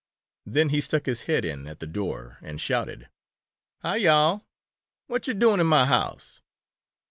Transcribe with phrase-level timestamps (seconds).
[0.47, 3.07] Then he stuck his head in at the door and shouted:
[3.83, 4.47] "Hi, yo'all!
[5.05, 6.41] What yo' doing in mah house?"